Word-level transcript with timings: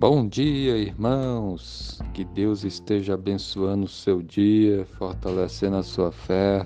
Bom 0.00 0.28
dia, 0.28 0.78
irmãos. 0.78 1.98
Que 2.14 2.24
Deus 2.24 2.62
esteja 2.62 3.14
abençoando 3.14 3.86
o 3.86 3.88
seu 3.88 4.22
dia, 4.22 4.86
fortalecendo 4.96 5.76
a 5.76 5.82
sua 5.82 6.12
fé, 6.12 6.64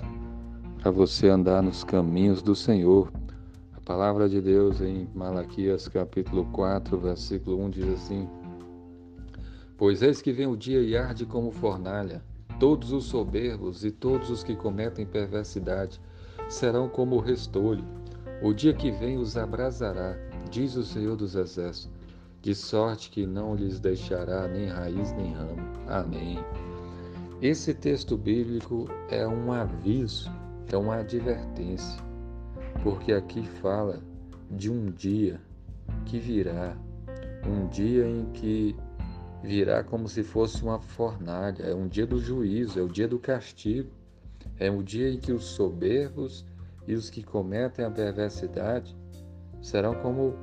para 0.79 0.91
você 0.91 1.29
andar 1.29 1.63
nos 1.63 1.83
caminhos 1.83 2.43
do 2.43 2.53
Senhor. 2.53 3.11
A 3.75 3.81
palavra 3.81 4.29
de 4.29 4.39
Deus 4.39 4.81
em 4.81 5.09
Malaquias 5.15 5.87
capítulo 5.87 6.45
4, 6.51 6.95
versículo 6.99 7.59
1 7.63 7.69
diz 7.71 7.89
assim: 7.89 8.29
Pois 9.79 10.03
eis 10.03 10.21
que 10.21 10.31
vem 10.31 10.45
o 10.45 10.55
dia 10.55 10.83
e 10.83 10.95
arde 10.95 11.25
como 11.25 11.49
fornalha, 11.49 12.23
todos 12.59 12.91
os 12.91 13.05
soberbos 13.05 13.83
e 13.83 13.89
todos 13.89 14.29
os 14.29 14.43
que 14.43 14.55
cometem 14.55 15.07
perversidade 15.07 15.99
serão 16.47 16.87
como 16.87 17.15
o 17.15 17.19
restolho. 17.19 17.83
O 18.43 18.53
dia 18.53 18.75
que 18.75 18.91
vem 18.91 19.17
os 19.17 19.35
abrasará, 19.35 20.15
diz 20.51 20.75
o 20.75 20.83
Senhor 20.83 21.15
dos 21.15 21.33
Exércitos 21.33 21.92
de 22.43 22.53
sorte 22.53 23.09
que 23.09 23.25
não 23.25 23.55
lhes 23.55 23.79
deixará 23.79 24.49
nem 24.49 24.67
raiz 24.67 25.13
nem 25.13 25.31
ramo. 25.31 25.61
Amém. 25.87 26.37
Esse 27.41 27.73
texto 27.73 28.17
bíblico 28.17 28.85
é 29.09 29.25
um 29.25 29.53
aviso, 29.53 30.29
é 30.69 30.75
uma 30.75 30.97
advertência, 30.97 32.03
porque 32.83 33.13
aqui 33.13 33.43
fala 33.61 34.03
de 34.51 34.69
um 34.69 34.91
dia 34.91 35.39
que 36.05 36.19
virá, 36.19 36.75
um 37.47 37.65
dia 37.69 38.05
em 38.05 38.25
que 38.33 38.75
virá 39.41 39.81
como 39.81 40.09
se 40.09 40.21
fosse 40.21 40.61
uma 40.63 40.81
fornalha, 40.81 41.63
é 41.63 41.73
um 41.73 41.87
dia 41.87 42.05
do 42.05 42.19
juízo, 42.19 42.77
é 42.77 42.83
o 42.83 42.89
dia 42.89 43.07
do 43.07 43.19
castigo, 43.19 43.89
é 44.59 44.69
o 44.69 44.83
dia 44.83 45.09
em 45.09 45.17
que 45.17 45.31
os 45.31 45.45
soberbos 45.45 46.45
e 46.85 46.93
os 46.93 47.09
que 47.09 47.23
cometem 47.23 47.85
a 47.85 47.89
perversidade 47.89 48.93
serão 49.61 49.95
como, 49.95 50.33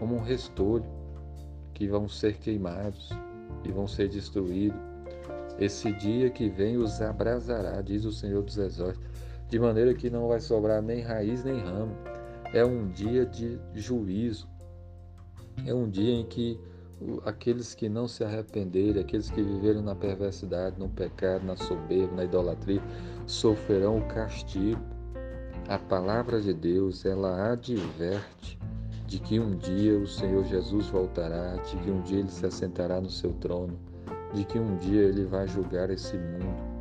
como 0.00 0.16
um 0.16 0.20
restolho 0.20 1.03
que 1.74 1.88
vão 1.88 2.08
ser 2.08 2.38
queimados 2.38 3.10
e 3.64 3.72
vão 3.72 3.86
ser 3.86 4.08
destruídos. 4.08 4.78
Esse 5.58 5.92
dia 5.92 6.30
que 6.30 6.48
vem 6.48 6.76
os 6.76 7.00
abrasará, 7.00 7.80
diz 7.80 8.04
o 8.04 8.12
Senhor 8.12 8.42
dos 8.42 8.56
Exércitos, 8.56 9.10
de 9.48 9.58
maneira 9.58 9.94
que 9.94 10.10
não 10.10 10.28
vai 10.28 10.40
sobrar 10.40 10.82
nem 10.82 11.00
raiz 11.00 11.44
nem 11.44 11.60
ramo. 11.60 11.94
É 12.52 12.64
um 12.64 12.88
dia 12.88 13.26
de 13.26 13.58
juízo. 13.74 14.48
É 15.66 15.72
um 15.72 15.88
dia 15.88 16.12
em 16.12 16.24
que 16.24 16.58
aqueles 17.24 17.74
que 17.74 17.88
não 17.88 18.08
se 18.08 18.24
arrependerem, 18.24 19.02
aqueles 19.02 19.30
que 19.30 19.42
viveram 19.42 19.82
na 19.82 19.94
perversidade, 19.94 20.78
no 20.78 20.88
pecado, 20.88 21.44
na 21.44 21.56
soberba, 21.56 22.16
na 22.16 22.24
idolatria, 22.24 22.82
sofrerão 23.26 23.98
o 23.98 24.08
castigo. 24.08 24.80
A 25.68 25.78
palavra 25.78 26.40
de 26.40 26.52
Deus, 26.52 27.04
ela 27.04 27.52
adverte 27.52 28.58
de 29.06 29.18
que 29.18 29.38
um 29.38 29.56
dia 29.56 29.98
o 29.98 30.06
Senhor 30.06 30.44
Jesus 30.44 30.86
voltará, 30.88 31.56
de 31.56 31.76
que 31.76 31.90
um 31.90 32.00
dia 32.02 32.20
ele 32.20 32.30
se 32.30 32.46
assentará 32.46 33.00
no 33.00 33.10
seu 33.10 33.32
trono, 33.34 33.78
de 34.32 34.44
que 34.44 34.58
um 34.58 34.76
dia 34.76 35.02
ele 35.02 35.24
vai 35.24 35.46
julgar 35.46 35.90
esse 35.90 36.16
mundo. 36.16 36.74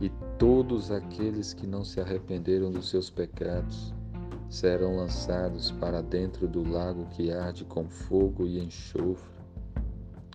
E 0.00 0.10
todos 0.38 0.90
aqueles 0.90 1.52
que 1.52 1.66
não 1.66 1.84
se 1.84 2.00
arrependeram 2.00 2.70
dos 2.70 2.88
seus 2.88 3.10
pecados 3.10 3.92
serão 4.48 4.96
lançados 4.96 5.70
para 5.72 6.00
dentro 6.00 6.46
do 6.46 6.68
lago 6.68 7.06
que 7.06 7.32
arde 7.32 7.64
com 7.64 7.88
fogo 7.88 8.46
e 8.46 8.58
enxofre, 8.60 9.28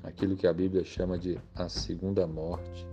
aquilo 0.04 0.36
que 0.36 0.46
a 0.46 0.54
Bíblia 0.54 0.84
chama 0.84 1.18
de 1.18 1.40
a 1.56 1.70
segunda 1.70 2.28
morte. 2.28 2.88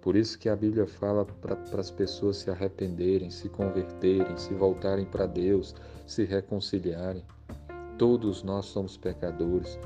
Por 0.00 0.16
isso 0.16 0.36
que 0.36 0.48
a 0.48 0.56
Bíblia 0.56 0.86
fala 0.86 1.24
para 1.24 1.80
as 1.80 1.90
pessoas 1.90 2.38
se 2.38 2.50
arrependerem, 2.50 3.30
se 3.30 3.48
converterem, 3.48 4.36
se 4.36 4.52
voltarem 4.52 5.04
para 5.04 5.26
Deus, 5.26 5.76
se 6.04 6.24
reconciliarem. 6.24 7.22
Todos 7.98 8.42
nós 8.42 8.66
somos 8.66 8.96
pecadores, 8.96 9.78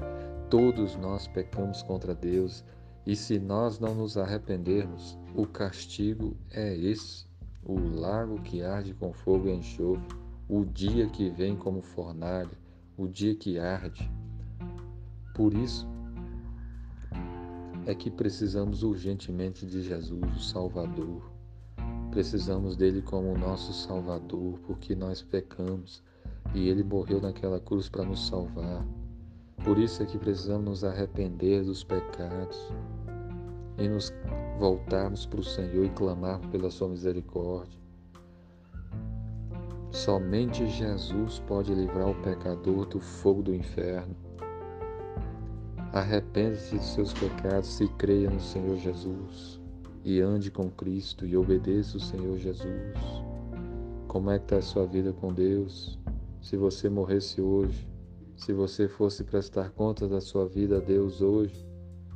todos 0.49 0.97
nós 0.97 1.27
pecamos 1.29 1.83
contra 1.83 2.15
Deus, 2.15 2.65
e 3.05 3.15
se 3.15 3.39
nós 3.39 3.79
não 3.79 3.95
nos 3.95 4.17
arrependermos, 4.17 5.19
o 5.35 5.47
castigo 5.47 6.36
é 6.51 6.75
esse: 6.77 7.27
o 7.64 7.79
lago 7.79 8.41
que 8.42 8.63
arde 8.63 8.95
com 8.95 9.13
fogo 9.13 9.48
e 9.48 9.55
enxofre, 9.55 10.17
o 10.48 10.64
dia 10.64 11.08
que 11.08 11.29
vem 11.30 11.57
como 11.57 11.83
fornalha, 11.83 12.58
o 12.97 13.07
dia 13.07 13.35
que 13.35 13.58
arde. 13.58 14.11
Por 15.35 15.53
isso, 15.53 15.86
é 17.86 17.95
que 17.95 18.11
precisamos 18.11 18.83
urgentemente 18.83 19.67
de 19.67 19.83
Jesus, 19.83 20.36
o 20.36 20.41
Salvador. 20.41 21.30
Precisamos 22.11 22.77
dele 22.77 23.03
como 23.03 23.36
nosso 23.36 23.73
Salvador, 23.73 24.59
porque 24.67 24.95
nós 24.95 25.23
pecamos 25.23 26.03
e 26.55 26.68
ele 26.68 26.83
morreu 26.83 27.20
naquela 27.20 27.61
cruz 27.61 27.89
para 27.89 28.05
nos 28.05 28.27
salvar. 28.27 28.86
Por 29.64 29.79
isso 29.79 30.02
é 30.02 30.07
que 30.07 30.18
precisamos 30.18 30.64
nos 30.64 30.84
arrepender 30.84 31.64
dos 31.64 31.83
pecados 31.83 32.73
e 33.79 33.89
nos 33.89 34.12
voltarmos 34.58 35.27
para 35.27 35.40
o 35.40 35.45
Senhor 35.45 35.85
e 35.85 35.90
clamarmos 35.90 36.46
pela 36.46 36.70
sua 36.70 36.89
misericórdia. 36.89 37.79
Somente 39.90 40.67
Jesus 40.68 41.39
pode 41.46 41.74
livrar 41.74 42.11
o 42.11 42.23
pecador 42.23 42.86
do 42.86 43.01
fogo 43.01 43.42
do 43.42 43.55
inferno. 43.55 44.14
Arrependa-se 45.92 46.77
dos 46.77 46.86
seus 46.86 47.12
pecados 47.14 47.80
e 47.80 47.89
creia 47.89 48.29
no 48.29 48.40
Senhor 48.40 48.77
Jesus. 48.77 49.61
E 50.05 50.20
ande 50.20 50.51
com 50.51 50.70
Cristo 50.70 51.27
e 51.27 51.36
obedeça 51.36 51.96
o 51.96 52.01
Senhor 52.01 52.36
Jesus. 52.36 52.95
Como 54.06 54.30
é 54.30 54.39
que 54.39 54.45
está 54.45 54.58
a 54.58 54.62
sua 54.62 54.86
vida 54.86 55.12
com 55.12 55.33
Deus? 55.33 55.98
Se 56.46 56.57
você 56.57 56.89
morresse 56.89 57.40
hoje, 57.40 57.89
se 58.36 58.52
você 58.52 58.86
fosse 58.86 59.24
prestar 59.24 59.70
conta 59.70 60.07
da 60.07 60.20
sua 60.20 60.46
vida 60.46 60.77
a 60.77 60.80
Deus 60.80 61.20
hoje, 61.20 61.67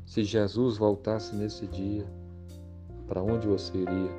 se 0.07 0.23
Jesus 0.23 0.77
voltasse 0.77 1.35
nesse 1.35 1.67
dia, 1.67 2.07
para 3.09 3.21
onde 3.21 3.49
você 3.49 3.77
iria? 3.77 4.13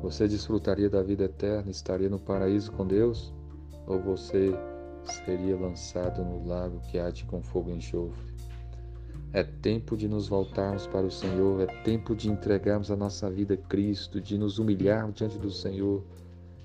Você 0.00 0.26
desfrutaria 0.26 0.88
da 0.88 1.02
vida 1.02 1.24
eterna, 1.24 1.70
estaria 1.70 2.08
no 2.08 2.18
paraíso 2.18 2.72
com 2.72 2.86
Deus? 2.86 3.34
Ou 3.86 4.00
você 4.00 4.50
seria 5.26 5.60
lançado 5.60 6.24
no 6.24 6.48
lago 6.48 6.80
que 6.90 6.98
arde 6.98 7.26
com 7.26 7.42
fogo 7.42 7.68
e 7.68 7.74
enxofre? 7.74 8.32
É 9.34 9.42
tempo 9.42 9.94
de 9.94 10.08
nos 10.08 10.26
voltarmos 10.26 10.86
para 10.86 11.04
o 11.04 11.10
Senhor, 11.10 11.60
é 11.60 11.66
tempo 11.82 12.16
de 12.16 12.30
entregarmos 12.30 12.90
a 12.90 12.96
nossa 12.96 13.28
vida 13.28 13.52
a 13.52 13.58
Cristo, 13.58 14.22
de 14.22 14.38
nos 14.38 14.58
humilharmos 14.58 15.16
diante 15.16 15.38
do 15.38 15.50
Senhor, 15.50 16.02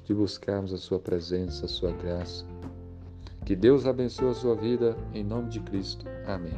de 0.03 0.13
buscarmos 0.13 0.73
a 0.73 0.77
Sua 0.77 0.99
presença, 0.99 1.65
a 1.65 1.69
Sua 1.69 1.91
graça. 1.91 2.45
Que 3.45 3.55
Deus 3.55 3.85
abençoe 3.85 4.29
a 4.29 4.33
sua 4.33 4.55
vida, 4.55 4.95
em 5.13 5.23
nome 5.23 5.49
de 5.49 5.59
Cristo. 5.59 6.05
Amém. 6.25 6.53